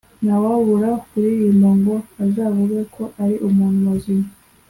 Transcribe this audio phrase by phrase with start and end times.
[0.23, 4.25] ntawabura kuririmba ngo uzavuge ko ari umuntu muzima